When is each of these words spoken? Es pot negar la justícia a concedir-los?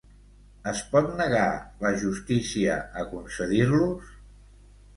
Es 0.71 0.79
pot 0.93 1.11
negar 1.19 1.43
la 1.85 1.93
justícia 2.05 2.81
a 3.03 3.07
concedir-los? 3.15 4.13